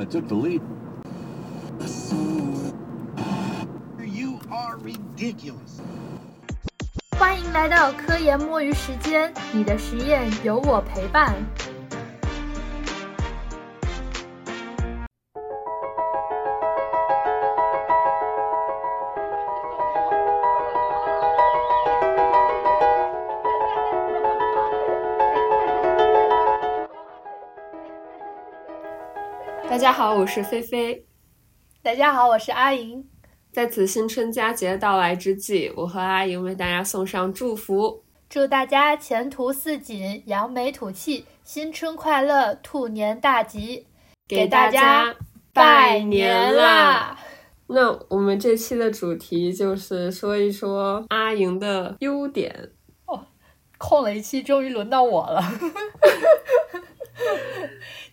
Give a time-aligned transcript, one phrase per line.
[0.00, 0.62] I took the lead.
[4.02, 5.82] You are ridiculous.
[7.18, 11.34] 欢迎来到科研摸鱼时间，你的实验有我陪伴。
[29.90, 31.04] 家好，我是菲菲。
[31.82, 33.04] 大家好，我是阿莹。
[33.50, 43.88] 在此新春佳节到来之际，我和阿莹为大家送上祝福，祝大家前途似锦，扬眉吐气，新春快乐，兔年大吉，
[44.28, 45.12] 给大家
[45.52, 47.18] 拜年啦！
[47.66, 52.70] 那我们这期的主题就是说一说阿莹的优点。
[53.06, 53.26] 哦
[53.76, 55.42] 空了一期，终于轮到我了。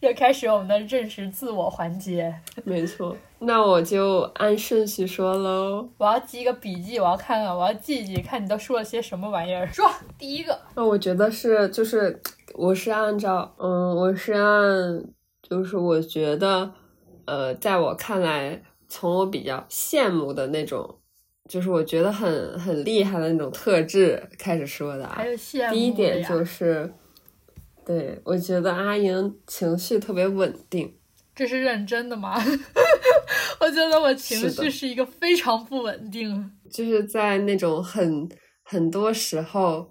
[0.02, 2.34] 又开始我们的认识自我环节。
[2.64, 5.90] 没错，那我就按顺序说喽。
[5.98, 9.68] 我要记一个笔记，我要看看，我要记一记，看你都说了些什么玩意儿。
[9.68, 12.22] 说第一个，那我觉得是，就是
[12.54, 15.04] 我是按照，嗯，我是按，
[15.42, 16.72] 就是我觉得，
[17.26, 20.96] 呃，在我看来，从我比较羡慕的那种，
[21.50, 25.28] 就是我觉得很很厉害的那种特质开始说的啊还。
[25.28, 26.94] 有羡慕第一点就是，
[27.88, 30.94] 对我觉得阿莹情绪特别稳定。
[31.34, 32.36] 这是认真的吗？
[33.62, 36.52] 我觉得我情绪是一个非常不稳定。
[36.70, 38.28] 就是在那种很
[38.64, 39.90] 很多时候，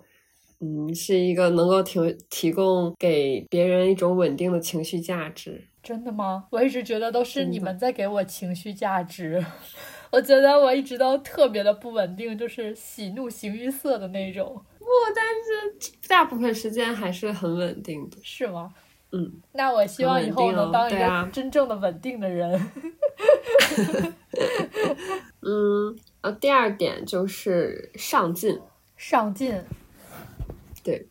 [0.60, 5.64] 嗯，是一个能够提提供给别人一种稳定的情绪价值。
[5.82, 6.44] 真的吗？
[6.50, 9.42] 我一直觉得都是你们在给我情绪价值。
[10.12, 14.75] 我觉得我一直都特别的不稳定，就是喜怒形于色的那种，不，
[15.14, 18.16] 但是大部分时间还是很稳定的。
[18.22, 18.72] 是吗？
[19.12, 22.60] 嗯，那我希望以后能当一个真正的稳定的人。
[25.40, 28.58] 嗯，呃，第二点就是上进，
[28.96, 29.62] 上进，
[30.82, 31.06] 对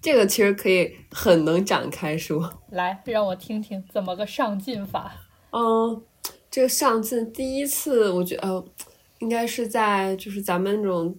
[0.00, 2.52] 这个其实可以很能展开说。
[2.70, 5.12] 来让我听听怎么个上进法。
[5.52, 6.02] 嗯，
[6.50, 8.64] 这个上进第一次，我觉得呃，
[9.20, 11.16] 应该是在就是咱们那种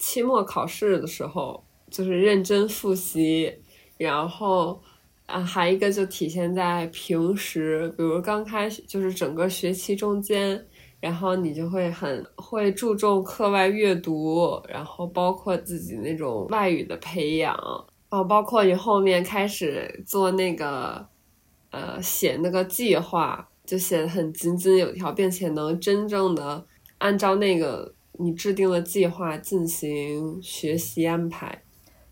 [0.00, 3.54] 期末考试的时候，就是认真复习，
[3.98, 4.82] 然后
[5.26, 10.66] 啊，还一个就体现在平时，比如刚开始就是整个学期中间，
[11.00, 17.54] 然后你就会很会注重课外阅读，然后包括自己那种外语的培养，
[18.08, 21.06] 哦，包括你后面开始做那个
[21.70, 26.66] 呃写那个计划，就写的很井井有条，并且能真正的
[26.98, 31.62] 按照那个你制定了计划进行学习安排。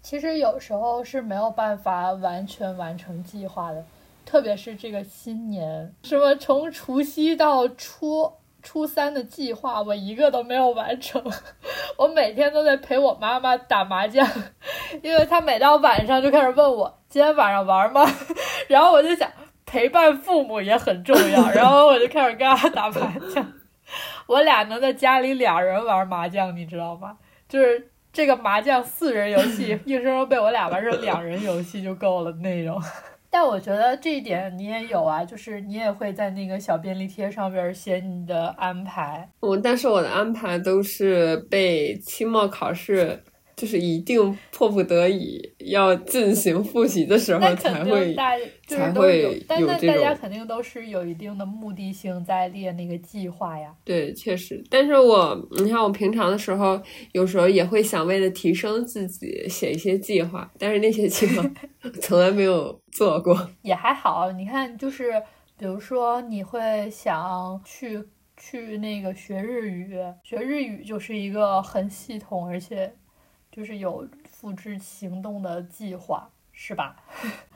[0.03, 3.85] 其实有时候是没有办法完全完成计划的，
[4.25, 8.33] 特别是这个新年，什么从除夕到初
[8.63, 11.23] 初三的计划，我一个都没有完成。
[11.99, 14.27] 我每天都在陪我妈妈打麻将，
[15.03, 18.07] 因为她每到晚上就开始问我今天晚上玩吗？
[18.69, 19.31] 然后我就想
[19.67, 23.53] 陪伴父母也很重要，然后我就开始跟她打麻将。
[24.29, 27.17] 我俩能在家里俩人玩麻将，你知道吗？
[27.49, 32.81] 就是这个麻将四人游戏， 硬生生被我俩玩成两人游戏就够了那种。
[33.31, 39.29] 但我觉得这一点你也有啊，就是你也会在那个小便利贴上边写你的安排。
[39.41, 43.23] 我但是我的安排都是被期末考试，
[43.59, 48.15] 就是一定迫不得已要进行复习的时候才会。
[48.15, 53.75] 大就是才会，但有这那大家肯定都是有一定的目的性在列那个计划呀。
[53.85, 56.81] 对，确实，但是我你看我平常的时候，
[57.13, 61.43] 有时候也会想为了提升自己写一些计划，但是那些计划
[62.01, 63.51] 从来没有做过。
[63.63, 65.13] 也还好，你看，就是
[65.59, 68.01] 比如说，你会想去
[68.37, 72.93] 去那个学日语，学日语就是一个很系统，而且
[73.52, 76.96] 就是有付之行动的计划，是吧？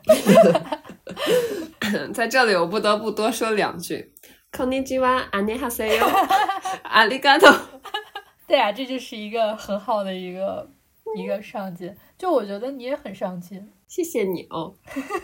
[2.14, 4.14] 在这里，我不得不多说两句。
[4.52, 5.99] こんにちは、안녕하세요、
[6.84, 7.82] ありがとう。
[8.47, 10.70] 对呀、这就是一个很好的一个
[11.17, 11.94] 一个上进。
[12.17, 14.73] 就我觉得你也很上进，谢谢你哦，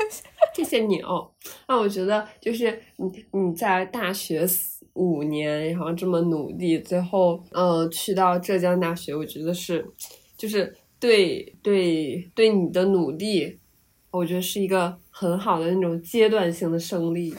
[0.54, 1.32] 谢谢你哦。
[1.68, 9.86] 那我觉得就是你你在大学四五年，然后这么努力，最后呃去到浙江大学，我觉得是
[10.39, 13.59] 就是对对对你的努力，
[14.13, 17.35] 我觉得是一个很好的那种阶段性的胜利。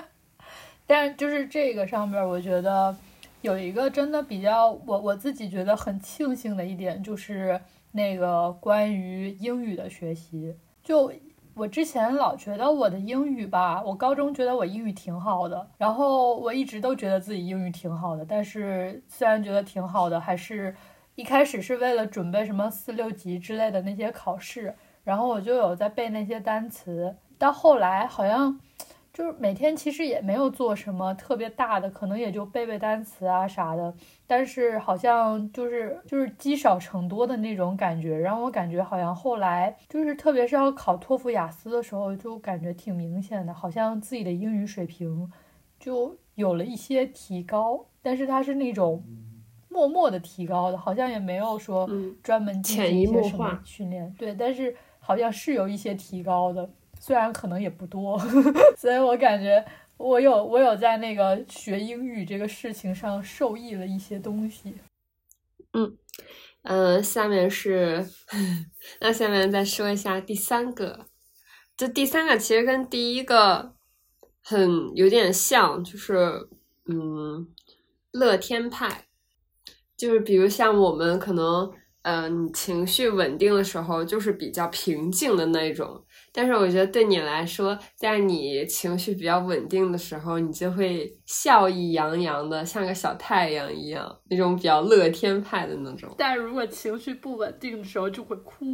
[0.86, 2.96] 但就是这个上边儿，我觉得
[3.42, 7.60] 有一个真的比较我我自己觉得很庆幸的一点，就是
[7.92, 10.54] 那个关于英语的学习。
[10.82, 11.12] 就
[11.54, 20.74] 我之前老觉得我的英语吧，我高中觉得我英语挺好的，然后我一直都觉得自己英语挺好的，但是虽然觉得挺好的，还是
[21.14, 24.74] 一开始是为了准备什么四六级之类的那些考试，
[25.04, 28.60] 然后我就有在背那些单词，到后来好像。
[29.12, 33.92] 就是每天其实也没有做什么特别大的，可能也就背背单词啊啥的，
[34.24, 45.30] 但是好像就是就是积少成多的那种感觉，让我感觉好像后来就是特别是要考托福、雅思的时候，就感觉挺明显的，好像自己的英语水平
[45.80, 49.02] 就有了一些提高，但是它是那种
[49.70, 51.88] 默默的提高的，好像也没有说
[52.22, 56.68] 专门潜移默化训练，对，但是好像是有一些提高的。
[56.98, 58.20] 虽然可能也不多，
[58.76, 59.64] 所以我感觉
[59.96, 64.74] 我有我有在那个学英语这个事情上受益了一些东西。
[65.72, 65.96] 嗯
[66.64, 68.06] 嗯，下面是
[69.00, 71.06] 那下面再说一下第三个，
[71.74, 73.72] 这第三个其实跟第一个
[74.42, 76.48] 很有点像，就是
[76.84, 77.48] 嗯，
[78.10, 79.06] 乐天派，
[80.00, 81.70] 就是比如像我们可能
[82.02, 86.02] 嗯情绪稳定的时候，就是比较平静的那种。
[86.32, 96.08] 但是我觉得对你来说，在你情绪比较稳定的时候，你就会笑意洋洋的，像个小太阳一样，那种比较乐天派的那种。
[96.16, 98.64] 但如果情绪不稳定的时候，就会哭，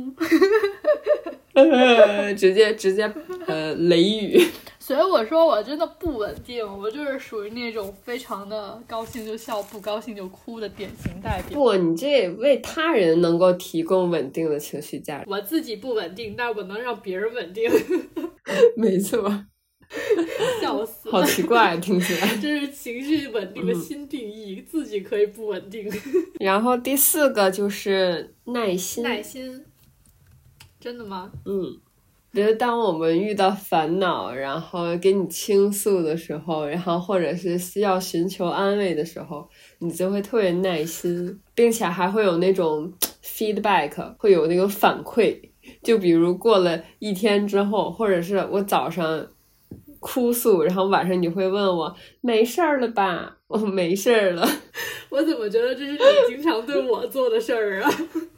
[2.37, 3.11] 直接直接
[3.47, 4.41] 呃雷雨。
[4.87, 11.59] 所以我说我真的不稳定，我就是属于那种非常的高兴就笑，不高兴就哭的典型代表。
[11.59, 15.25] 不，你这为他人能够提供稳定的情绪价值。
[15.29, 17.69] 我自己不稳定，但我能让别人稳定。
[18.79, 19.29] 没错，
[20.63, 22.37] 笑死， 好奇怪，听起来。
[22.41, 25.93] 这是情绪稳定的新定义，自己可以不稳定。
[26.39, 29.65] 然后第四个就是耐心，耐心，
[30.79, 31.33] 真的吗？
[31.45, 31.81] 嗯。
[32.37, 39.49] 觉得当我们遇到烦恼，然后给你倾诉的时候，然后或者是需要寻求安慰的时候，
[39.79, 42.93] 你就会特别耐心，并且还会有那种
[43.25, 45.35] feedback，会有那个反馈。
[45.83, 49.27] 就比如过了一天之后，或者是我早上
[49.99, 53.39] 哭诉，然后晚上你会问我没事儿了吧？
[53.49, 54.47] 我没事儿了。
[55.09, 55.99] 我怎么觉得这是你
[56.35, 57.91] 经常对我做的事儿啊？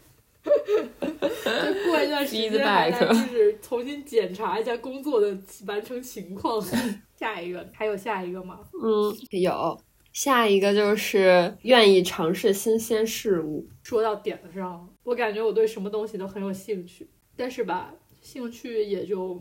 [1.00, 2.52] 就过一段时间，
[2.98, 5.36] 就是重新检查一下工作的
[5.66, 6.60] 完成情况。
[7.18, 8.60] 下一个还有下一个吗？
[8.80, 9.80] 嗯，有
[10.12, 13.66] 下一个就是愿意尝试新鲜事物。
[13.82, 19.40] 说到点子上，我感觉我对什么东西都很有兴趣，但是吧，兴趣也就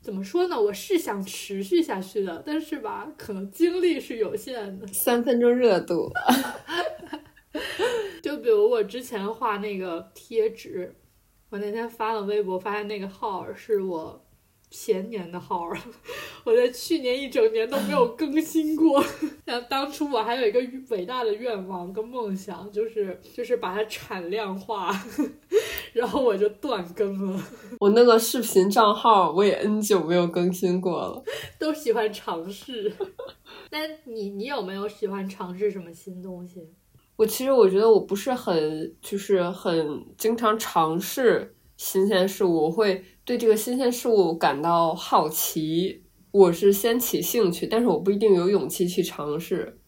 [0.00, 0.60] 怎么说呢？
[0.60, 4.86] 我是想持续下去的，但是吧，可能精力是有限的。
[4.88, 6.08] 三分钟热度。
[8.22, 10.94] 就比如我之前画那个贴纸，
[11.50, 14.20] 我那天发了微博，发现那个号是我
[14.70, 15.68] 前年的号，
[16.44, 19.00] 我在去年一整年都没有更新过。
[19.46, 20.60] 像当初我还有一个
[20.90, 24.90] 伟大的愿望跟梦想，就是就是把它产量化，
[25.92, 27.40] 然后我就断更了。
[27.78, 31.22] 我那个视频账号我也 N 久没有更新过了。
[31.58, 32.92] 都喜欢尝试，
[33.70, 36.68] 那你你有没有喜欢尝试什么新东西？
[37.16, 46.02] 我其实我觉得我不是很就是很经常尝试新鲜事物，我会对这个新鲜事物感到好奇，
[46.32, 49.78] 我是先起兴趣，但是我不一定有勇气去尝试。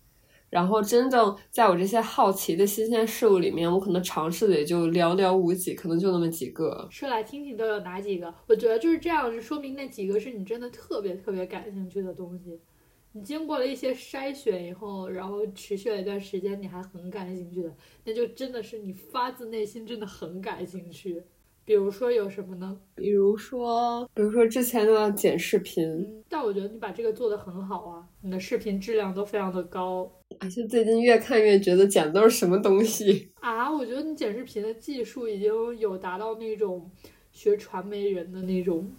[0.49, 6.87] 然后真正在我这些好奇的新鲜事物里面，我可能尝试的也就寥寥无几，可能就那么几个。
[6.89, 8.33] 说来听听都有哪几个？
[8.47, 12.61] 我觉得就是这样，就说明那几个是你真的特别特别感兴趣的东西。
[13.17, 21.23] 你经过了一些筛选以后，然后持续了一段时间，你还很感兴趣的，那就真的是你发自内心真的很感兴趣。
[21.65, 22.79] 比如说有什么呢？
[22.95, 26.23] 比如说，比如说之前的剪视频。
[26.29, 30.13] 但我觉得你把这个做的很好啊，你的视频质量都非常的高。
[30.39, 33.73] 而且最近越看越觉得剪的都是什么东西 啊！
[33.75, 36.91] 我觉得你剪视频的技术已经有达到那种
[37.33, 38.93] 学传媒人的那种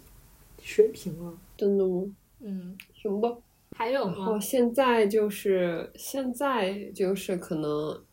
[0.60, 1.38] 水平了。
[1.56, 2.04] 真的吗？
[2.40, 3.36] 嗯，行吧。
[3.78, 4.40] 还有吗？
[4.40, 8.04] 现在就是现在就是可能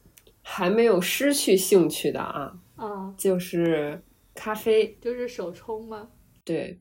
[0.43, 4.00] 还没有失去兴趣的啊啊，就是
[4.36, 6.10] 咖啡，就是手冲吗？
[6.43, 6.79] 对，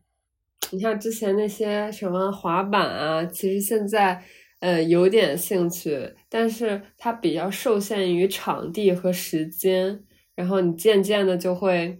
[0.71, 4.23] 你像之前那些什么滑板啊，其实现在
[4.61, 11.99] 呃有点兴趣，但是它比较受限于场地和时间，然后你渐渐的就会。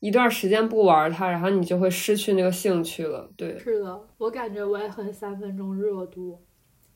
[0.00, 3.30] 一段时间不玩它，然后你就会失去那个兴趣了。
[3.36, 6.40] 对，是的，我感觉我也很三分钟热度。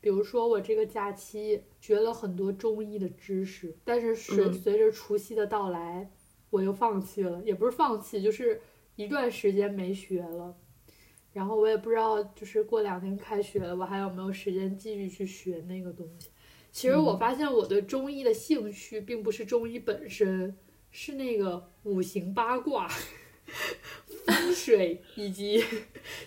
[0.00, 6.10] 比如说，我这个假期学了很多中医的知识，但是随随着除夕的到来，
[6.50, 7.40] 我又放弃了。
[7.44, 8.60] 也不是放弃，就是
[8.96, 10.56] 一段时间没学了，
[11.32, 16.30] 然后我也不知道，就是过两天开学了，我还有没有时间继续去学那个东西。
[16.72, 20.56] 其实我发现我对中医的兴趣并不是中医本身，
[20.92, 22.86] 是那个五行八卦、
[24.26, 25.64] 风水以及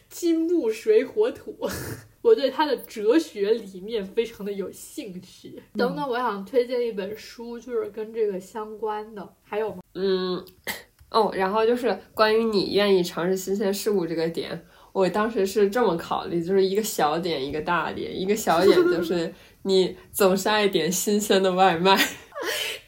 [0.09, 1.55] 金木水火土。
[2.21, 5.61] 我对它的哲学理念非常的有兴趣。
[5.77, 9.81] 等等，我想推荐一本书，就是跟这个相关的，还有吗？
[9.93, 10.43] 嗯，
[11.11, 18.19] 哦，然后就是关于你愿意尝试新鲜事物这个点，我当时是这么考虑，就是一个小点，一个大点。
[18.19, 19.31] 一个小点就是
[19.61, 21.95] 你总是爱点新鲜的外卖。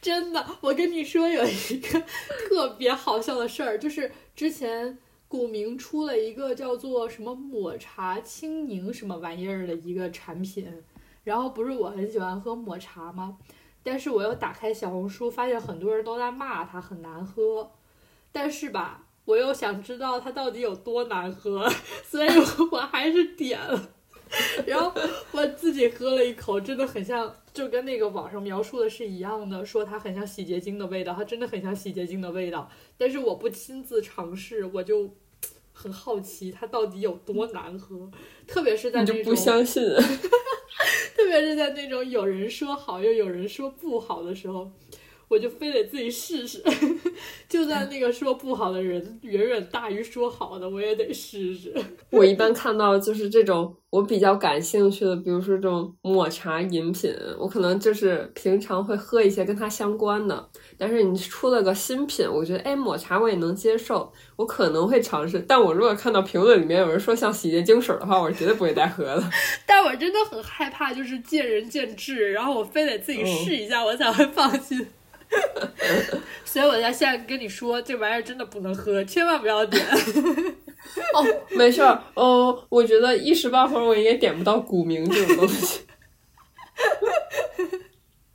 [0.08, 2.02] 真的，我跟你说有一个
[2.48, 4.98] 特别好笑的事儿，就是之前。
[5.30, 10.66] 古茗出了一个叫做什么抹茶青柠什么玩意儿的一个产品，
[11.26, 13.38] 然后不是我很喜欢喝抹茶吗？
[13.84, 17.70] 但是我又打开小红书，发现很多人都在骂它很难喝，
[18.32, 21.70] 但是吧，我又想知道它到底有多难喝，
[22.08, 22.30] 所以
[22.72, 23.90] 我还是点了，
[24.66, 24.92] 然后
[25.32, 32.70] 我自己喝了一口，真的很像，就跟那个网上描述的是一样的，说它很像洗洁精的味道，它真的很像洗洁精的味道。
[32.98, 35.14] 但是我不亲自尝试，我就
[35.74, 38.10] 很好奇它到底有多难喝，
[38.48, 39.84] 特别是在那种不相信，
[41.16, 44.72] 特别是在那种有人说好又有人说不好的时候。
[45.30, 46.64] 我就非得自己试试，
[47.50, 51.74] 就算那个说不好的人远远大于说好的，我也得试试。
[52.12, 60.50] 我一般看到就是这种我比较感兴趣的，比如说这种抹茶饮品，我可能就是平常会喝一些跟它相关的。
[60.78, 65.44] 但是你出了个新品，我觉得哎，抹茶我也能接受，我可能会尝试。
[65.48, 69.30] 但我如果看到评论里面有人说像洗洁精水的话，我是绝对不会再喝了。
[69.68, 74.88] 但我真的很害怕，就是见仁见智，然后我非得自己试一下，我才会放心。
[76.46, 79.86] 所以我在现在跟你说，这玩意儿真的不能喝，千万不要点。
[81.14, 82.04] 哦，没事儿。
[82.14, 85.82] 哦，我觉得一时半会儿我也点不到古茗这种东西。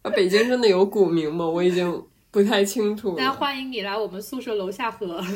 [0.03, 1.47] 啊，北京真的有古茗吗？
[1.47, 3.15] 我已经不太清楚。
[3.17, 5.23] 那欢迎你来我们宿舍楼下喝。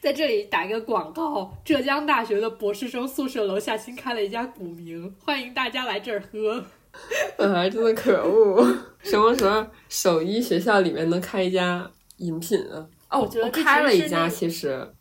[0.00, 6.64] 在这里打一个广告：浙江大学的博士生宿舍楼下新开了一家古茗，欢迎大家来这儿喝。
[7.38, 8.64] 啊，真的可恶！
[9.02, 12.86] 什么时候手艺学校里面能开一家饮品啊？
[13.10, 14.94] 哦，我觉得开了一家，其实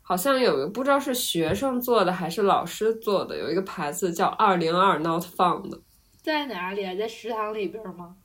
[0.00, 5.80] 好像有个不知道是学生做的还是老师做的，有一个牌子叫二零二 Not Found，
[6.22, 6.94] 在哪里啊？
[6.94, 8.16] 在食堂里边吗？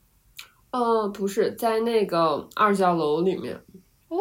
[0.71, 3.59] 呃，不是，在那个二教楼里面。
[4.09, 4.17] 哦，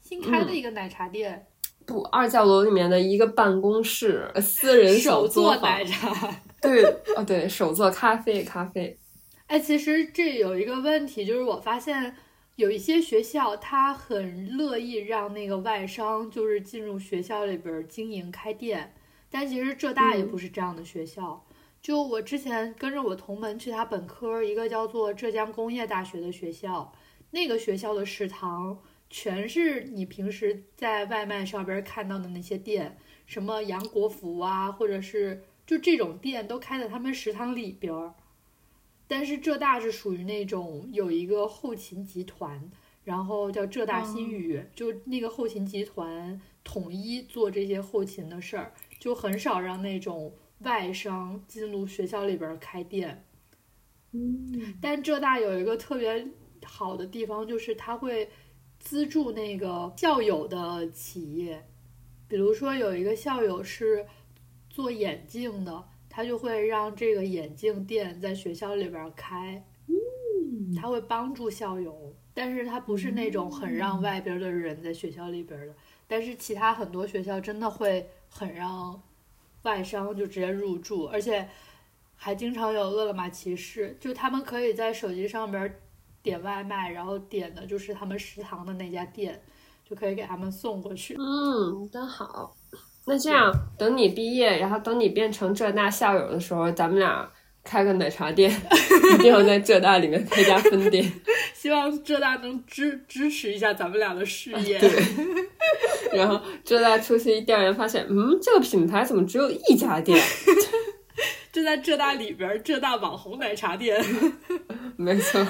[0.00, 1.46] 新开的一个奶茶店。
[1.84, 6.34] 不，二教楼里面的一个办公室，私人手做奶茶。
[6.62, 6.84] 对，
[7.16, 8.96] 哦对，手做咖啡，咖啡。
[9.48, 12.16] 哎，其实这有一个问题，就是我发现
[12.54, 18.94] 有一些学校，他很乐意让那个外商就是进入学校里边经营开店，
[19.28, 21.44] 但其实浙大也不是这样的学校。
[21.82, 26.92] 就我之前跟着我同门去他本科，一个叫做浙江工业大学的学校，
[27.32, 28.78] 那个学校的食堂
[29.10, 35.42] 全是你平时在外卖上边看到的那些店，什么杨国福啊，或者是。
[35.64, 38.14] 就这种店都开在他们食堂里边儿，
[39.06, 42.70] 但是浙大是属于那种有一个后勤集团，
[43.04, 53.24] 然后叫浙大新语，就那个后勤集团统一做这些后勤的事儿，就很少让那种外商进入学校里边开店。
[54.10, 56.26] 嗯，但浙大有一个特别
[56.64, 58.28] 好的地方，就是他会
[58.80, 61.64] 资助那个校友的企业，
[62.26, 64.04] 比如说有一个校友是。
[64.72, 75.74] 做眼镜的，他就会让这个眼镜店在学校里边开，嗯，他会帮助校友，但是他不是那种很让外边的人在学校里边的，
[76.08, 79.02] 但是其他很多学校真的会很让
[79.64, 81.46] 外商就直接入驻，而且
[82.16, 85.78] 还经常有饿了么骑士，就他们可以在手机上边
[86.22, 89.42] 点外卖，然后点的就是他们食堂的那家店，
[89.84, 91.14] 就可以给他们送过去。
[91.18, 92.56] 嗯，真好。
[93.04, 97.28] 那这样，等你毕业，然后等你变成浙大校友的时候，咱们俩
[97.64, 98.50] 开个奶茶店，
[99.14, 101.12] 一定要在浙大里面开家分店。
[101.54, 104.78] 希望浙大能支支持一下咱们俩的事业。
[104.78, 104.90] 对。
[106.12, 110.20] 然后浙大出去一调研，发现，嗯，这个品牌怎么只有一家店？
[111.52, 114.02] 就在浙大里边，浙大网红奶茶店。
[114.96, 115.40] 没错。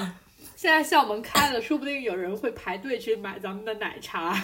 [0.55, 4.35] 现在校门开了，说不定有人会排队去买咱们的奶茶。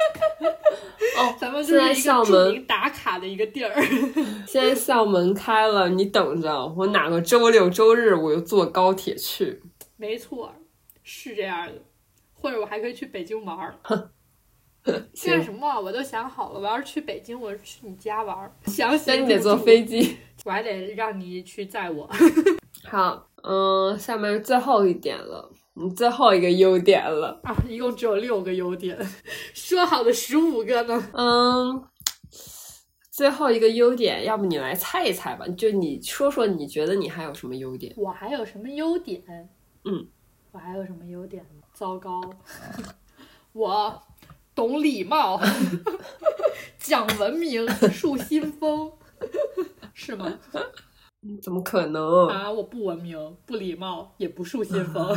[1.18, 3.74] 哦，咱们现在校门打卡的一个地儿。
[4.46, 9.62] 现在校门开了，你等着，我哪个周六周日我就坐高铁去。
[9.96, 10.54] 没错，
[11.02, 11.74] 是这样的。
[12.32, 13.74] 或者我还可以去北京玩儿。
[15.12, 15.78] 行干什么？
[15.78, 18.50] 我都想好了，我要是去北京，我是去你家玩儿。
[18.64, 20.16] 详细那你得坐飞机。
[20.46, 22.08] 我还得让你去载我。
[22.84, 25.59] 好，嗯，下面最后一点了，嗯，
[25.96, 27.40] 最后一个优点了。
[27.44, 28.98] 啊，一共只有六个优点，
[29.54, 31.10] 说好的十五个呢？
[31.14, 31.84] 嗯，
[33.10, 35.46] 最后一个优点，要不你来猜一猜吧？
[35.56, 37.94] 就你说说，你觉得你还有什么优点？
[37.96, 39.22] 我还有什么优点？
[39.84, 40.06] 嗯，
[40.52, 41.62] 我还有什么优点呢？
[41.72, 42.20] 糟糕，
[43.52, 44.02] 我
[44.54, 45.40] 懂礼貌，
[46.78, 48.92] 讲文明，树新风，
[49.94, 50.38] 是吗？
[51.42, 52.28] 怎么可能？
[52.28, 55.14] 啊，我不文明，不礼貌，也不树新风，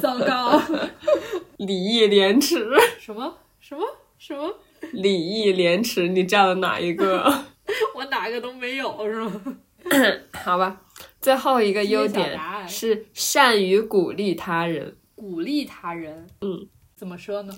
[0.00, 0.60] 糟糕，
[1.58, 2.64] 礼义廉耻，
[3.00, 3.84] 什么什么
[4.18, 4.54] 什么？
[4.92, 7.24] 礼义廉耻，你占了哪一个？
[7.94, 9.56] 我哪个都没有是吗？
[10.44, 10.80] 好吧，
[11.20, 12.38] 最后一个优点
[12.68, 14.96] 是善于鼓励他人。
[15.16, 17.52] 鼓励他人，嗯，怎么说呢？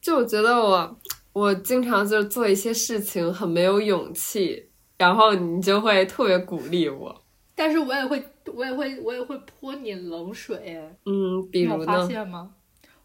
[0.00, 0.98] 就我觉得我
[1.32, 4.68] 我经常就是做一些事情很没有勇气，
[4.98, 7.22] 然后你就会特别鼓励我。
[7.54, 8.22] 但是我也会，
[8.52, 10.96] 我也会，我也会泼你冷水哎。
[11.06, 12.08] 嗯，比你有发如呢？
[12.08, 12.50] 现吗？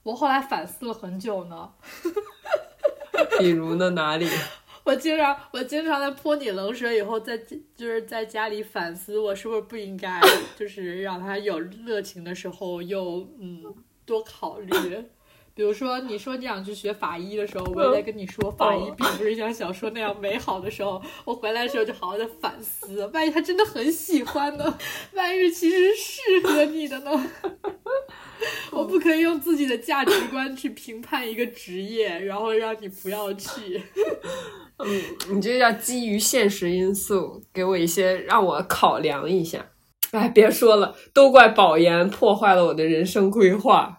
[0.04, 1.70] 我后来反思了很久呢。
[3.38, 3.90] 比如呢？
[3.92, 4.28] 哪里？
[4.86, 10.20] 我经常，我经常在泼你冷水以后，在就是在家里反思，我是不是不应该，
[10.58, 13.64] 就是让他有热情的时候又嗯
[14.06, 14.72] 多考虑。
[15.60, 24.78] 比如说，你说你想去学法医的时候，我也在跟你说，法医并不是像小说那样美好的时候， 我回来的时候就好好的反思，万一他真的很喜欢呢？
[25.16, 27.12] 万一是其实适合你的呢？
[28.72, 33.84] 我不可以用自己的价值观去评判一个职业，然后让你不要去。
[34.78, 39.66] 嗯，你这叫基于现实因素，给我一些让我考量一下。
[40.12, 43.98] 哎，别说了，都怪保研破坏了我的人生规划，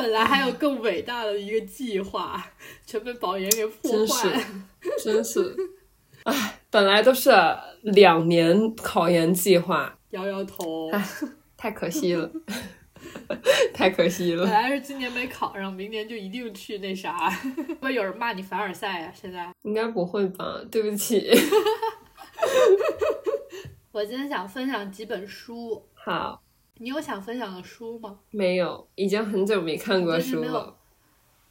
[0.00, 2.44] 本来还有更伟大的一个计划，
[2.86, 4.44] 全被保研给破真是坏。
[5.04, 5.56] 真是。
[6.24, 7.30] 哎，本来都是
[7.82, 11.02] 两年考研计划，摇摇头，哎
[11.56, 12.30] 太可惜了，
[13.74, 14.52] 太可惜了本。
[14.52, 17.30] 来是今年没考上，明年就一定去那啥。
[17.30, 19.12] 会不会有人骂你凡尔赛啊？
[19.14, 20.60] 现在应该不会吧？
[20.70, 21.30] 对不起。
[23.92, 26.40] 我今天想分享几本书，好，
[26.82, 28.18] 你有想分享的书吗？
[28.30, 30.74] 没有，已经很久没看过书了，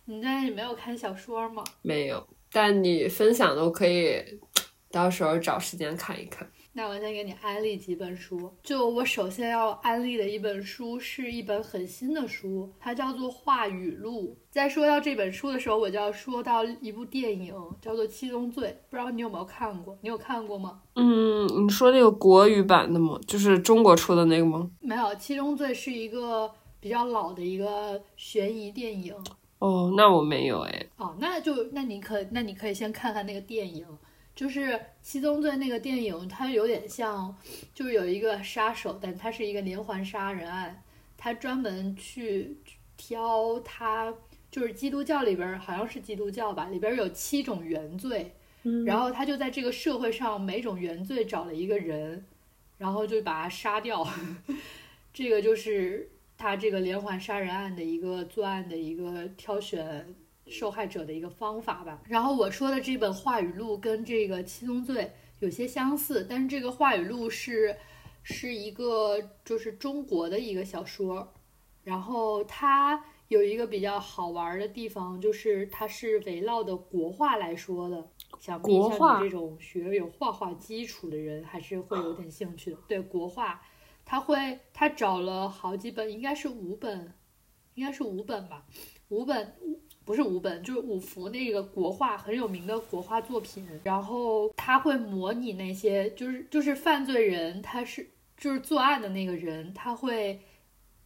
[0.05, 1.63] 你最近没有看小说吗？
[1.83, 2.27] 没有。
[2.51, 4.19] 但你分享的，我可以
[4.89, 6.49] 到时候找时间看一看。
[6.79, 8.49] 那我先给你安利几本书。
[8.63, 14.27] 就我首先要安利的一本书是一本很新的书，它叫做《话语录》。
[14.49, 19.97] 在说到这本书的时候，我就要说到一部电影，叫做《七宗罪》，不知道你有没有看过？
[19.99, 20.79] 你有看过吗？
[20.95, 23.19] 嗯，你说那个国语版的吗？
[23.27, 24.71] 就是中国出的那个吗？
[24.79, 29.13] 没有，《七宗罪》是一个比较老的一个悬疑电影。
[29.59, 30.85] 哦，那我没有哎。
[30.95, 33.85] 哦，那就那你可那你可以先看看那个电影，
[34.39, 34.67] 就是
[35.01, 37.35] 《七宗罪》那个电影，它有点像，
[37.73, 40.81] 就是有一个杀手，但他是一个连环杀人案，
[41.17, 42.55] 他专门去
[42.95, 44.13] 挑他
[44.49, 48.85] 就是基督教里边好像是基督教吧，里边有七种原罪，嗯。
[48.85, 52.23] 然后他就在这个社会上每种原罪找了一个人，
[52.77, 54.07] 然后就把他杀掉，
[55.11, 60.15] 这个就是他这个连环杀人案的一个作案的一个挑选
[60.49, 62.01] 受害者的一个方法吧。
[62.05, 67.75] 然后我说的这本话语录跟这个七宗罪有些相似，但是这个话语录是
[68.23, 71.33] 是一个就是中国的一个小说，
[71.83, 78.09] 然后它有一个比较好玩的地方，就是它是围绕的国画来说的。
[78.39, 82.77] 想必像你这种学有画画基础的人，还是会有点兴趣的。
[82.87, 83.61] 对国画，
[84.05, 87.13] 他会他找了好几本，应该是五本，
[87.73, 88.65] 应该是五本吧，
[89.09, 89.55] 五本
[90.09, 93.63] 不是五本，就是五幅那个国画很有名的国画作品。
[93.83, 100.41] 然后他会模拟那些，就是就是犯罪人，他是就是作案的那个人，他会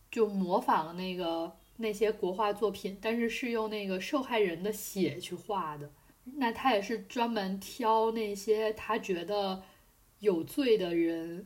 [0.09, 5.91] 就模仿那个那些国画作品，但是是用那个受害人的血去画的。
[6.37, 9.61] 那他也是专门挑那些他觉得
[10.19, 11.45] 有罪的人，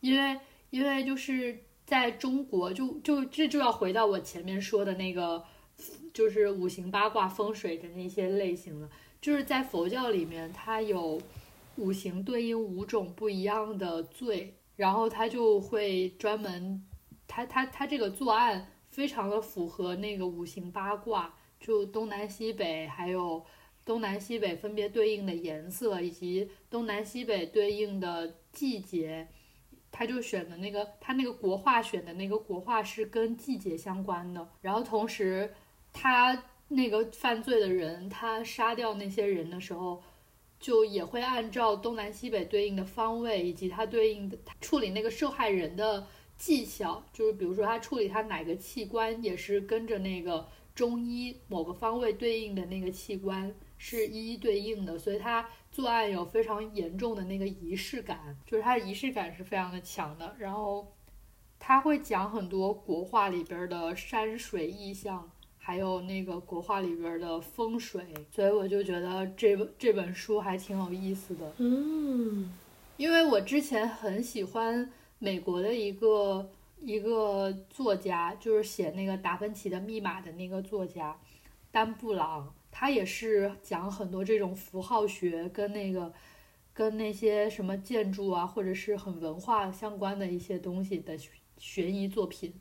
[0.00, 0.40] 因为
[0.70, 5.44] 因为就是在中国，就就这就要回到我前面说的那个，
[6.16, 8.88] 就是五行八卦风水的那些类型了。
[9.20, 11.20] 就是在佛教里面，它有
[11.76, 16.82] 五行对应五种不一样的罪，然后他就会专门，
[17.28, 23.44] 他他他这个作案非常的符合那个五行八卦，就东南西北还有。
[23.86, 29.28] 东南西北分别对应的颜色，以及东南西北对应的季节，
[29.92, 35.54] 他就选的那个他那个国画选的那个国画是跟季节相关的，然后同时
[35.96, 40.02] 他那个犯罪的人他杀掉那些人的时候。
[40.58, 46.04] 就也会按照东南西北对应的方位，以及他对应的处理那个受害人的
[46.38, 60.34] 技巧，就是比如说他处理他哪个器官，也是跟着那个中医某个方位对应的那个器官是一一对应的，所以他作案有非常严重的那个仪式感，就是他的仪式感是非常的强的。
[60.38, 60.90] 然后
[61.58, 65.30] 他会讲很多国画里边的山水意象。
[65.66, 68.00] 还有那个国画里边的风水，
[68.30, 71.52] 所以我就觉得这本这本书还挺有意思的。
[71.58, 72.54] 嗯，
[72.96, 76.48] 因为我之前很喜欢美国的一个
[76.80, 81.18] 一个作家，就是写那个《达芬奇的密码》的那个作家
[81.72, 86.12] 丹布朗，他也是讲很多这种符号学跟那个
[86.72, 91.18] 跟那些什么建筑啊，或者是很文化相关的一些东西的
[91.58, 92.54] 悬疑作品。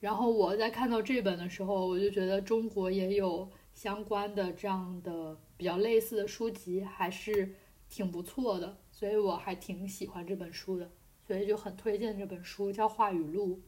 [0.00, 7.54] 然后我在看到这本的时候，我就觉得中国也有相关的这样的比较类似的书籍，还是
[7.88, 10.90] 挺不错的，所以我还挺喜欢这本书的，
[11.26, 13.60] 所以就很推荐这本书，叫《话语录》。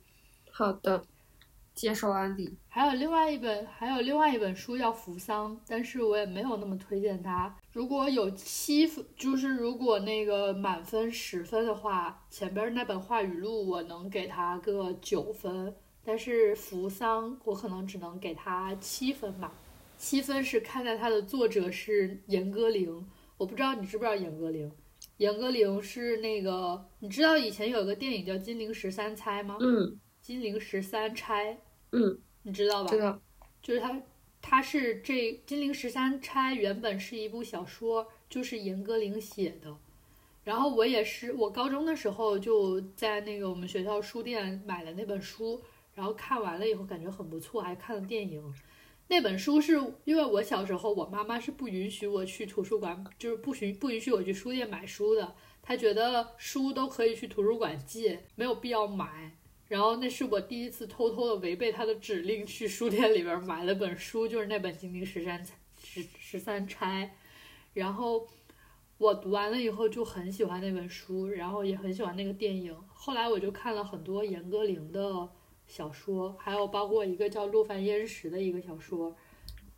[0.51, 1.05] 好的，
[1.75, 2.57] 接受安利。
[2.69, 7.55] 还有另外一本，还有另外一本书叫《扶桑》，但是我也没有那么推荐它。
[7.73, 15.75] 如果有七分，就是如果那个满分十分的话，前边那本《话语录》我能给它个九分。
[16.05, 19.53] 但是扶桑，我可能只能给他七分吧。
[19.97, 23.01] 七分是看在他的作者是严歌苓，
[23.37, 24.69] 我不知道你知不知道严歌苓。
[25.19, 29.57] 严歌苓是那个，你知道以前有个电影叫《金陵十三钗》吗？
[29.61, 30.01] 嗯。
[30.21, 31.57] 金陵十三钗。
[31.93, 32.19] 嗯。
[32.43, 32.91] 你知道吧？
[32.91, 33.21] 知道。
[33.63, 34.03] 就是他，
[34.41, 35.15] 他是这
[35.47, 39.77] 《金陵十三钗》原本是一部小说，就是严歌苓写的。
[40.43, 45.63] 然后我也是，我高中的时候就在那个我们学校书店买了那本书。
[45.95, 48.43] 然后看完了以后感觉很不错，还看了电影。
[49.09, 49.75] 那本书是
[50.05, 55.35] 因为我小时候我妈妈是不允许我去图书馆，就是不许不允许我去书店买书的。
[55.61, 59.37] 她觉得书都可以去图书馆借，没有必要买。
[59.69, 65.45] 然后那是我第一次偷偷的违背她的指令去书店里边买了本书，就是那本《金陵十三
[65.77, 67.05] 十十三钗》。
[67.75, 68.27] 然后
[68.97, 72.75] 我读完了以后就很喜欢那本书，然后也很喜欢那个电影。
[72.95, 75.29] 后来我就看了很多严歌苓的。
[75.73, 79.17] 小说还有包括一个叫《陆犯焉识》的一个小说，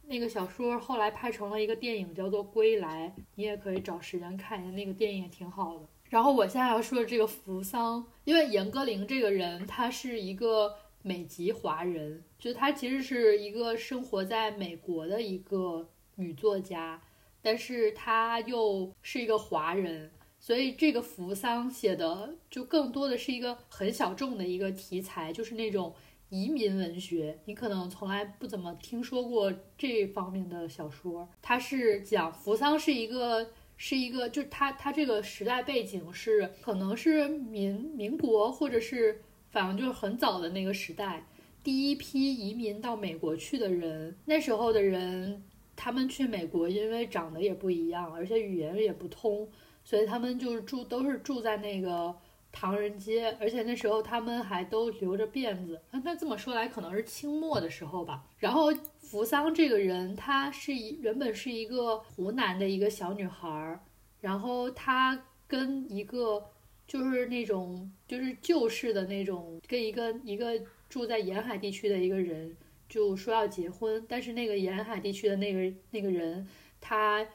[0.09, 5.87] 那个小说后来拍成了一个电影，叫做《归来》，你也可以找时间看一下，那个电影也挺好的。
[6.11, 17.01] 然后我现在要说的这个扶桑，因为严歌苓这个人，她是一个美籍华人，就她其实是一个生活在美国的一个女作家，
[17.41, 20.11] 但是她又是一个华人。
[20.45, 25.95] 所以这个扶桑写的就更多的是一个很小众的一个题材，就是那种
[26.29, 27.39] 移民文学。
[27.47, 31.27] 你可能从来不怎么听说过这方面的小说。
[31.41, 41.27] 它是讲扶桑是一个是一个，就是它它这个时代背景是可能是民民国或者是反正就是很早的那个时代，
[41.63, 44.15] 第一批移民到美国去的人。
[44.27, 45.43] 那时候的人
[45.75, 49.49] 他们去美国，因为长得也不一样，而且语言也不通。
[49.85, 52.17] 所以他们就是住，都是住在那个
[52.51, 55.79] 唐人街，而且那时候他们还都留着辫子。
[55.91, 58.25] 那这么说来，可能是清末的时候吧。
[58.39, 63.81] 然后扶桑这个人，她是一原本是一个湖南的一个小女孩儿，
[64.21, 66.43] 然后她跟一个
[66.87, 72.57] 就是那种就是旧式的那种，跟一个一个住在沿海地区的一个人
[72.89, 76.49] 就说要结婚，但是那个沿海地区的那个那个人
[76.81, 77.27] 他。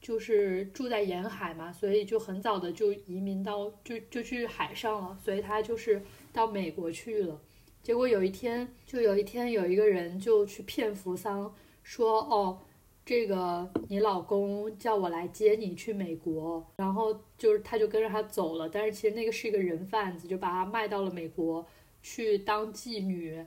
[0.00, 7.40] 就是住在沿海嘛，所以就很早的就移民到就就去海上了，所以他就是到美国去了。
[7.82, 12.58] 结果有一天，就有一天有一个人就去骗扶桑，说哦，
[13.04, 21.66] 这个你老公叫我来接你去美国，然后就是他就跟着他走了，但是其实那个是一个人贩子，就把他卖到了美国
[22.02, 23.44] 去当妓女，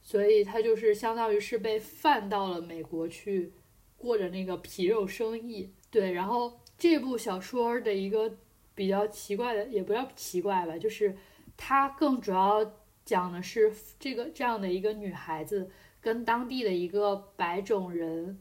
[0.00, 3.52] 所以他就是相当于是被贩到了美国去
[3.96, 5.70] 过着那个皮肉生意。
[5.92, 8.34] 对，然后这部小说的一个
[8.74, 11.14] 比较奇怪的，也不要奇怪吧，就是
[11.54, 12.72] 它更主要
[13.04, 18.40] 讲的是这个这样的一个女孩子跟当地的一个白种人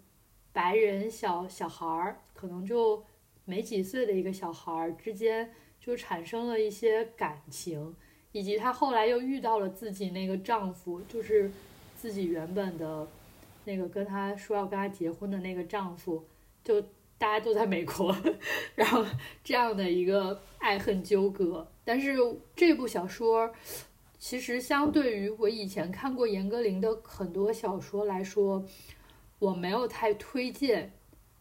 [0.54, 3.04] 白人小小孩儿，可能就
[3.44, 7.94] 没几岁的一个小孩儿之间就产生了一些感情，
[8.32, 11.52] 以及她后来又遇到了自己那个丈夫，就是
[11.98, 13.06] 自己原本的
[13.66, 16.24] 那个跟她说要跟她结婚的那个丈夫，
[16.64, 16.82] 就。
[17.22, 18.18] 大家都在美国，
[18.74, 19.06] 然后
[19.44, 21.72] 这样的一个爱恨纠葛。
[21.86, 22.18] 但是
[22.56, 23.54] 这部小说，
[24.18, 28.66] 其实相对于我以前看过严歌苓的很多小说来说，
[29.38, 30.94] 我没有太推荐，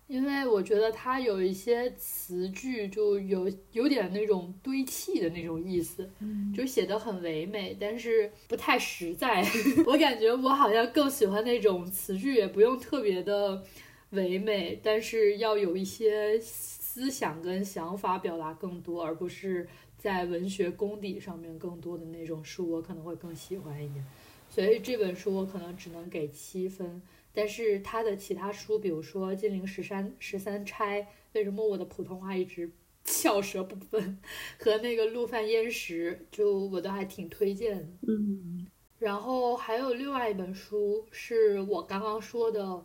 [0.07, 6.11] 因为我觉得它有一些词句就有有点那种堆砌的那种意思，
[6.55, 9.43] 就写的很唯美，但是不太实在。
[9.87, 13.63] 我感觉我好像更喜欢那种词句也不用特别的
[14.11, 19.69] 唯美，但是要有一些思想跟想法表达更多，而不是。
[20.01, 24.03] 在文学功底上面更多的那种书，我可能会更喜欢一点，
[24.49, 27.03] 所以这本书我可能只能给七分。
[27.35, 31.03] 但是他的其他书，比如说《金陵十三十三钗》，
[31.35, 32.73] 为什么我的普通话一直
[33.05, 34.19] 翘舌不分？
[34.59, 37.87] 和那个《陆犯焉识》，就我都还挺推荐的。
[38.09, 38.67] 嗯，
[38.99, 42.83] 然后还有另外一本书，是我刚刚说的，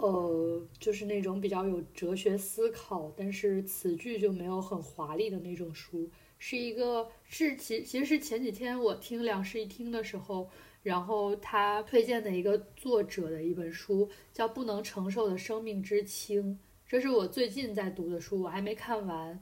[0.00, 6.08] 呃，就是那种比较有哲学思考，但是词句就没有很华丽的那种书。
[6.38, 10.48] 是一个是其其实是前几天我听两室一厅的时候，
[10.82, 16.54] 然后他推荐的一个作者的一本书，叫《不能承受的生命之轻》，
[16.88, 19.38] 这是我最近在读的书，我还没看完。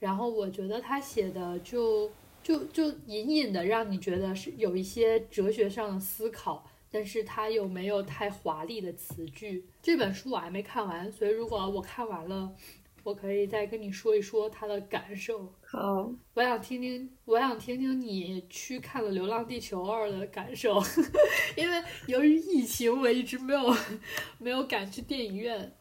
[0.00, 2.10] 然后我觉得他写的就
[2.42, 9.64] 就就隐隐的让你觉得是有一些哲学上的思考，但是它又没有太华丽的词句。
[9.82, 12.52] 这本书我还没看完，所以如果我看完了。
[13.04, 15.52] 我可以再跟你说一说它的感受。
[15.66, 20.80] 好，我想听听，我想听听你去看了《流浪地球二》的感受，
[21.58, 23.74] 因为由于疫情，我一直没有
[24.38, 25.74] 没有敢去电影院，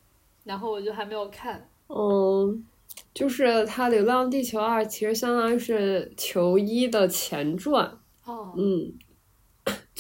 [0.46, 1.70] 然后我就还没有看。
[1.90, 2.66] 嗯，
[3.14, 8.00] 就是它《流浪地球二》其实相当于是《球一》的前传。
[8.26, 8.56] 哦。
[8.58, 8.98] 嗯。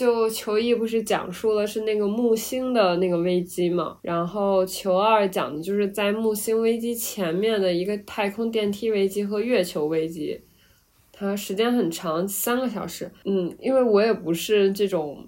[0.01, 10.41] 就球一不是讲述了是那个木星的那个危机嘛，然后球二讲的就是在木星危机前面的一个太空电梯危机和月球危机，
[11.11, 13.11] 它时间很长，三个小时。
[13.25, 15.23] 嗯，因为我也不是这种，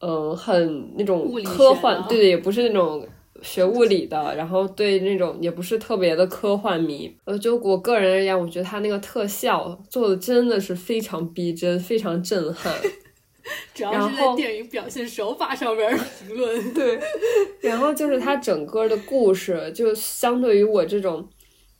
[0.00, 3.08] 嗯，很那种科幻，对，也不是那种
[3.40, 7.10] 学物理的，然后对那种也不是特别的科幻迷。
[7.24, 12.70] 呃，就我个人而言，我觉得他那个特效做的真的是非常逼真，非常震撼。
[13.74, 16.74] 主要是在电影表现手法上面评论。
[16.74, 16.98] 对，
[17.60, 21.28] 然后就是它整个的故事，就相对于我这种，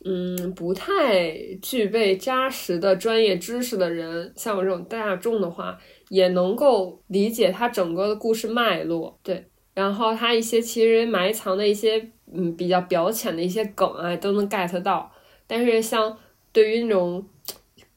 [0.05, 5.79] 嗯，不太具备扎实的专业知识的人，像我这种大众的话，
[6.09, 9.19] 也能够理解它整个的故事脉络。
[9.23, 15.11] 对，然后它一些其实埋藏的一些，嗯，比较表浅的一些梗啊，都能 get 到。
[15.47, 16.17] 但是像
[16.53, 17.27] 对于那种。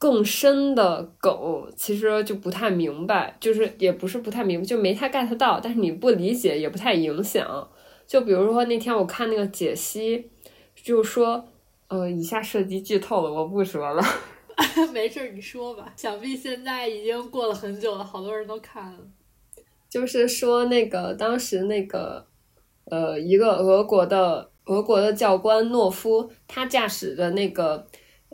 [0.01, 1.31] 更深的梗
[1.75, 5.59] 其实就不太明白，就是也不是不太明白，就没太 get 到。
[5.61, 7.69] 但是你不理解也不太影响。
[8.07, 10.27] 就比如说那天我看那个解析，
[10.73, 11.45] 就说，
[11.87, 14.03] 呃，以下涉及剧透了，我不说了。
[14.91, 15.93] 没事，你说吧。
[15.95, 18.99] 想必现在已经过了很久了，好多人都看了。
[19.87, 22.25] 就是说那个当时那个，
[22.85, 27.85] 呃，一个俄国的俄国的教官诺夫，他驾驶的那个。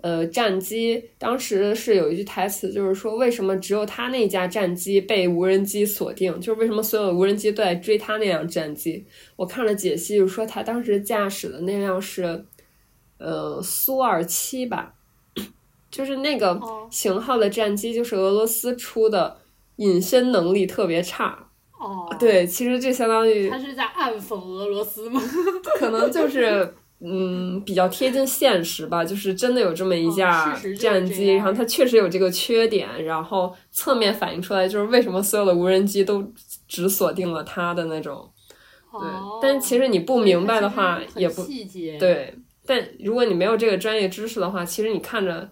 [0.03, 6.39] 呃，战机当时是有一句台词，就是说为什么只有他那架战机被无人机锁定？
[6.39, 9.03] 就是为什么所有无人机都在追他那辆战机？
[9.35, 12.45] 我看了解析，就说他当时驾驶的那辆是，
[13.17, 14.93] 呃，苏二七吧，
[15.89, 19.37] 就是那个型号的战机，就是俄罗斯出的，
[19.77, 21.49] 隐身能力特别差。
[21.79, 25.19] 哦，对，其实就相当于他是在暗讽俄罗斯吗？
[25.79, 26.75] 可能就是。
[26.99, 36.25] 嗯，比较贴近现实吧，就是真的有这么一架战机，然后它确实有这个缺点，然后侧面反映出来就是为什么所有的无人机都
[36.67, 38.27] 只锁定了它的那种。
[38.91, 39.07] 对，
[39.41, 41.45] 但其实你不明白的话，也不
[41.99, 42.33] 对。
[42.65, 45.47] 但如果你没有这个专业知识的话，其实你看着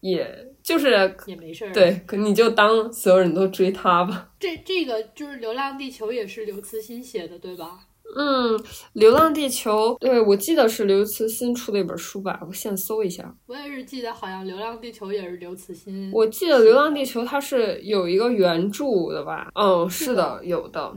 [0.00, 0.90] 也就是
[1.26, 1.72] 也没事儿。
[1.72, 4.28] 对，可你就当所有人都追他吧。
[4.38, 7.80] 这这个就是《流浪地球》也是刘慈欣写的，对吧？
[8.14, 8.58] 嗯，
[8.92, 13.34] 《流浪地球》对我记得是刘慈欣出的一本书吧，我现搜一下。
[13.46, 16.10] 我也是记得，好像《流浪地球》也是刘慈欣。
[16.12, 19.50] 我记得《流浪地球》它是有一个原著的吧？
[19.54, 20.94] 嗯，是的，有的。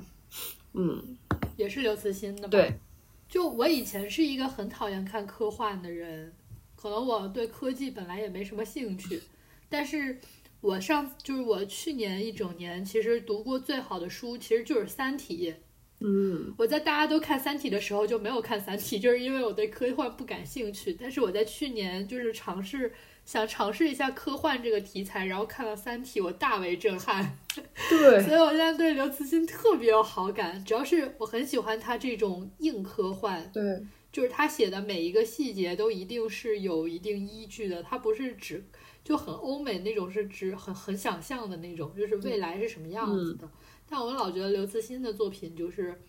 [0.73, 1.17] 嗯，
[1.55, 2.49] 也是刘慈欣的吧？
[2.49, 2.73] 对。
[3.29, 6.33] 就我以前是一个很讨厌看科幻的人，
[6.75, 9.21] 可能我对科技本来也没什么兴趣，
[9.67, 10.19] 但是
[10.61, 15.51] 我上就是我去年一整年其实读过最好的书，其实就是《三体》。
[15.99, 20.93] 嗯，我在大家都看《三体》的时候就没有看《三体》， 就是因为我对科幻不感兴趣。
[20.99, 22.91] 但是我在去年就是尝试
[23.23, 27.37] 想尝试一下科幻这个题材，然后看了《三体》，我大为震撼。
[27.89, 33.49] 对，所以我现在对刘慈欣特别有好感，主要是我很喜欢他这种硬科幻。
[33.53, 33.81] 对，
[34.11, 38.63] 就是他写的每一个细节都一定是有一定依据的，他不是只
[39.03, 43.49] 就很欧美那种，是指很很想象的那种，就是未来是什么样子的。
[43.89, 45.99] 但我老觉得刘慈欣的作品就是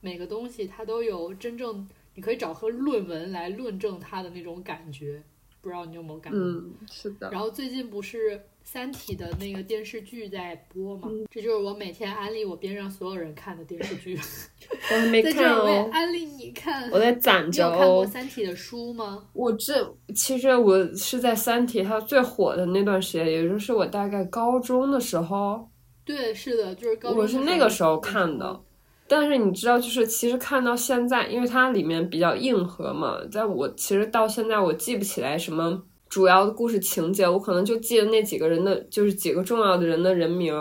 [0.00, 5.22] 每个东西他都有真正，你可以找和论文来论证他的那种感觉，
[5.60, 6.38] 不知道你有没有感觉？
[6.38, 7.30] 嗯，是的。
[7.30, 8.40] 然后最近不是。
[8.66, 11.06] 《三体》的那个电视剧在播嘛？
[11.30, 14.18] 这就是我每天安利我边上所有人看的电视剧。
[14.90, 15.86] 我还没看哦。
[15.92, 16.90] 安利你看。
[16.90, 17.62] 我在攒着。
[17.66, 19.28] 你有看过《三体》的书吗？
[19.34, 25.68] 我这其实我是在《三体》它最火的那段时间，也就是我大概高中的时候。
[26.04, 27.18] 对，是的，就是高中。
[27.18, 28.60] 我是那个时候看的，
[29.08, 35.82] 但是你知道，就是其实看到现在，因为它里面比较硬核嘛，在我其实到现在我记不起来什么。
[36.10, 40.54] 主要的故事情节，我可能就记得那几个人的，就是几个重要的人的人名，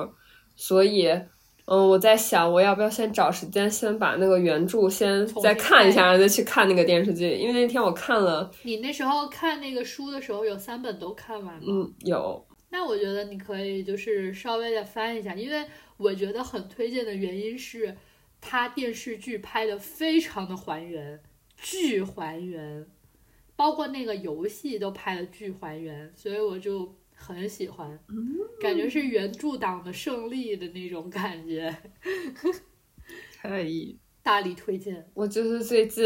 [0.56, 1.08] 所以，
[1.66, 7.36] 嗯，我在想，我要不要先找时间，先把那个原著先再看一下，然后再去看那个电视剧？
[7.36, 8.50] 因为那天我看了。
[8.64, 11.62] 你那时候看那个书的时候，有三本都看完吗？
[11.68, 12.44] 嗯，有。
[12.74, 15.64] 那我觉得你可以就是稍微的翻一下，因为
[15.96, 17.96] 我觉得很推荐的原因是，
[18.42, 21.22] 它电视剧拍的非常的还原，
[21.56, 22.86] 巨还原。
[23.56, 28.00] 包括那个游戏都拍的巨还原，所以我就很喜欢，
[28.60, 31.74] 感觉是原著党的胜利的那种感觉。
[33.40, 35.08] 可以，大力推荐。
[35.14, 36.04] 我就是最近，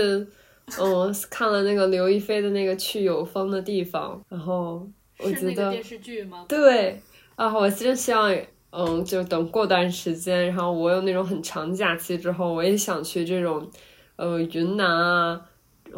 [0.78, 4.86] 嗯，看了那个刘亦菲的那个去有风的地方，然后
[5.20, 6.46] 我觉得电视剧吗？
[6.48, 7.02] 对，
[7.36, 8.36] 啊，我真希望，
[8.72, 13.70] 嗯，就等过段时间，然后我有那种很长假期之后，我也想去这种，
[14.16, 15.42] 呃，云南啊。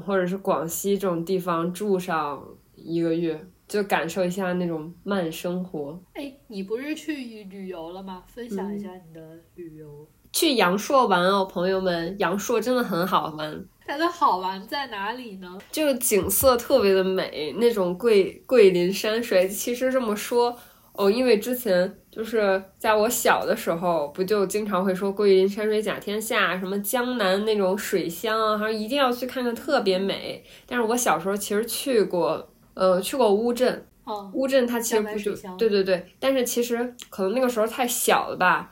[0.05, 5.99] 或者是广西这种地方住上一个月，就感受一下那种慢生活。
[6.13, 8.23] 哎，你不是去旅游了吗？
[8.27, 10.07] 分享一下你的旅游。
[10.31, 13.65] 去阳朔玩哦，朋友们，阳朔真的很好玩。
[13.89, 15.57] 它的好玩在哪里呢？
[15.71, 19.47] 就景色特别的美，那种桂桂林山水。
[19.47, 20.55] 其实这么说。
[20.93, 30.43] 哦，因为之前就是在我小的时候，不就经常会说桂林山水甲天下，什么江南那种水乡啊，好像一定要去看看，特别美。
[30.67, 33.87] 但是我小时候其实去过，呃，去过乌镇。
[34.03, 38.69] 哦，乌镇它其实不就对对对，但是其实可能那个时候太小了吧。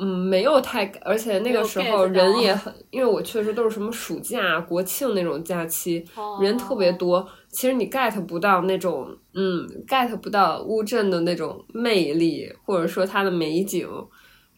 [0.00, 6.04] 嗯，没有太，而且那个时候人也 很，因为我去的时候都是什么暑假、国庆那种假期，
[6.40, 7.26] 人特别多。
[7.50, 13.88] 其实你 get 不到那种，嗯，get 不到乌镇的那种魅力，或者说它的美景，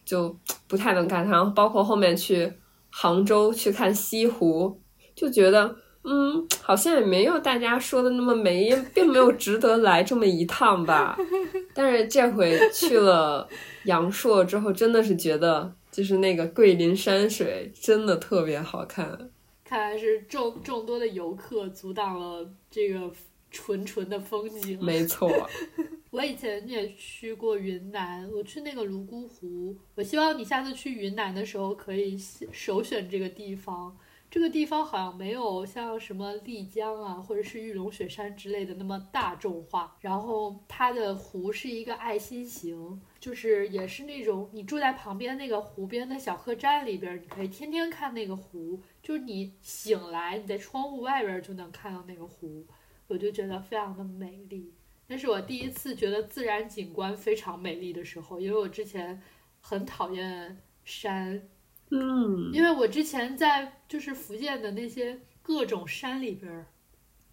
[0.05, 0.35] 就
[0.67, 1.27] 不太能 get。
[1.27, 2.51] 然后包括后面去
[2.89, 4.79] 杭州去看西湖，
[5.15, 11.15] 就觉得，嗯，好像也没有大家说的那么美，并没有值得来这么一趟吧。
[11.73, 13.47] 但是这回去了。
[13.85, 19.31] 阳朔之后真的是觉得，就是那个桂林山水真的特别好看。
[19.63, 23.11] 看来是众众多的游客阻挡了这个
[23.49, 24.77] 纯纯的风景。
[24.83, 25.31] 没错，
[26.11, 29.75] 我以前也去过云南，我去那个泸沽湖。
[29.95, 32.17] 我希望你下次去云南的时候可以
[32.51, 33.95] 首选这个地方。
[34.31, 39.97] 这个地方好像没有像什么丽江啊，或者是玉龙雪山之类的那么大众化。
[39.99, 52.65] 然后它的湖是一个爱心形，就是也是那种你住在旁边那个湖边的小客栈里边，你可以天天看那个湖，就是你醒来你在窗户外边就能看到那个湖，
[53.07, 54.73] 我就觉得非常的美丽。
[55.07, 59.21] 那是我第一次觉得自然景观非常美丽的时候，因为我之前
[59.59, 61.49] 很讨厌山。
[61.91, 66.65] 嗯，因为我之前在就是福建的那些各种山里边，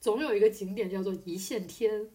[0.01, 2.07] 总有一个景点叫做一线天，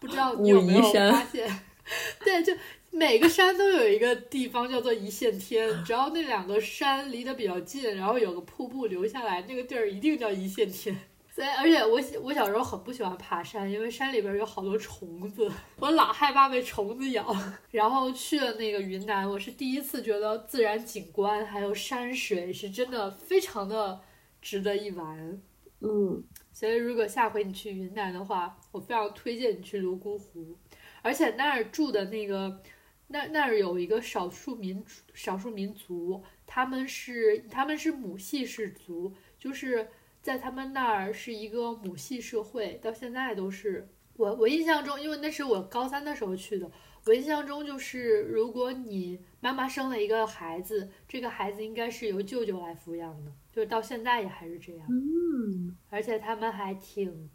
[0.00, 1.48] 不知道你有没有发现？
[2.22, 2.52] 对，就
[2.90, 10.94] 每个山都有一个地方叫做一线天，只要那两个山离得比较近，然后有个瀑布流下来，那个地儿一定叫一线天。
[11.38, 15.48] 对，而且我我小时候很不喜欢爬山，因为山里边有好多虫子，
[15.78, 17.32] 我老害怕被虫子咬。
[17.70, 24.00] 然后去了那个云南，我是第一次觉得自然景观还有山水是真的非常的
[24.42, 25.40] 值得一玩。
[25.78, 26.20] 嗯，
[26.52, 30.58] 所以如果下回你去云南的话，我非常推荐你去泸沽湖，
[31.02, 32.60] 而且那儿住的那个
[33.06, 34.84] 那那儿有一个少数民
[35.14, 39.86] 少数民族，他们是他们是母系氏族，就是。
[40.22, 46.70] 在他们那儿是一个母系社会，到现在都是我我印象中，因为那是我高三的时候去的，
[47.06, 54.86] 我印象中就是如果你妈妈生了一个孩子，这个孩子应该是由舅舅来抚养的，就是到现在也还是这样。
[54.90, 57.30] 嗯，而且他们还挺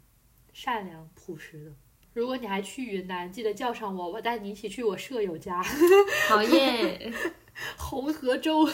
[0.52, 1.72] 善良朴实的。
[2.12, 5.60] 如果你还去云南，记得叫上我，我带你一起去我舍友家。
[6.28, 7.12] 好耶，
[7.76, 8.68] 红河州。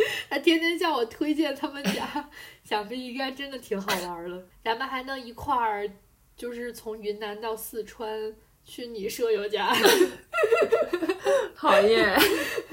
[0.30, 2.28] 他天天向我推荐他们家，
[2.64, 4.46] 想必应该真的挺好玩的。
[4.64, 5.88] 咱们还能一块儿，
[6.36, 8.34] 就是从云南到四川
[8.64, 9.74] 去你舍友家。
[11.56, 12.16] 讨厌！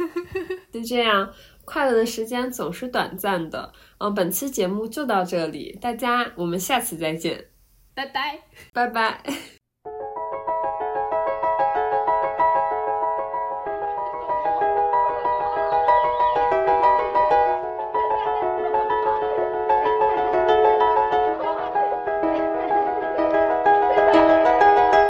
[0.72, 1.34] 就这样，
[1.66, 3.74] 快乐的时间总是短暂的。
[3.98, 7.48] 嗯，本期节目就到这里，大家我们下次再见，
[7.96, 9.24] 拜拜，拜拜。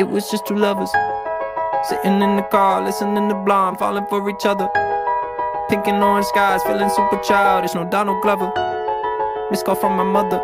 [0.06, 0.91] It was just two lovers
[1.89, 4.70] sitting in the car, listening to Blonde, falling for each other.
[5.68, 7.74] Pink and orange skies, feeling super childish.
[7.74, 8.51] No Donald Glover.
[9.49, 10.38] Miss call from my mother.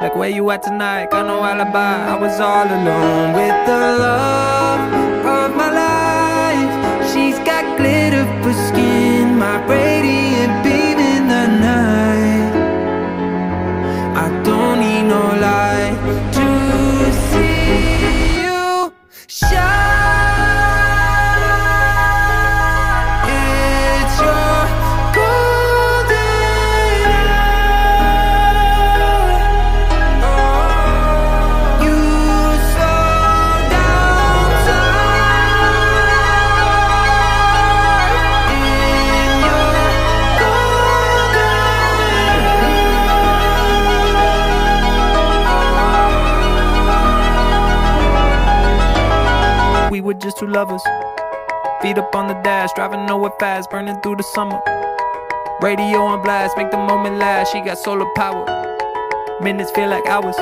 [0.00, 1.10] Like, where you at tonight?
[1.10, 2.08] Got no alibi.
[2.08, 4.80] I was all alone with the love
[5.36, 7.12] of my life.
[7.12, 10.29] She's got glitter for skin, my radiant
[50.40, 50.82] two lovers.
[51.82, 54.58] Feet up on the dash, driving nowhere fast, burning through the summer.
[55.60, 57.52] Radio on blast, make the moment last.
[57.52, 58.46] She got solar power.
[59.42, 60.36] Minutes feel like hours.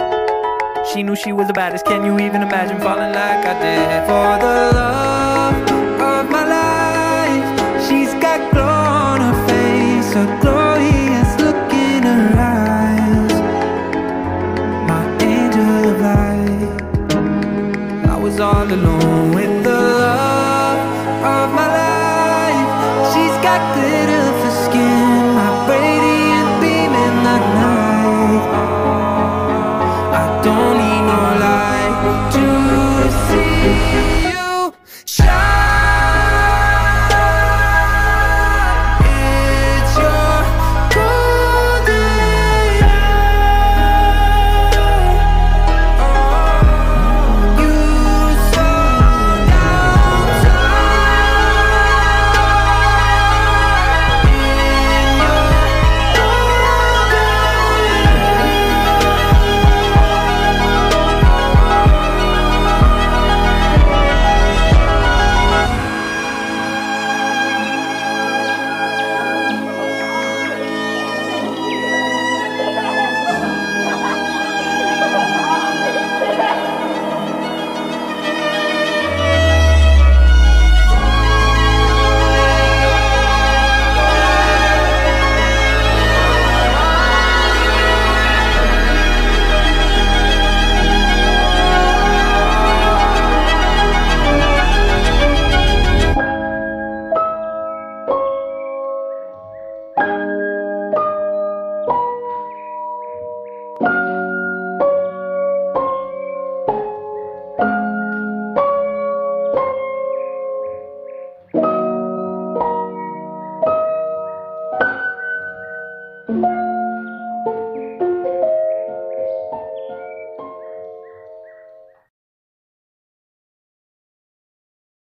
[0.92, 1.84] She knew she was the baddest.
[1.84, 5.56] Can you even imagine falling like I did for the love
[6.12, 7.48] of my life?
[7.88, 13.34] She's got glow on her face, a glorious look in her eyes.
[14.90, 16.70] My angel of light.
[18.08, 19.07] I was all alone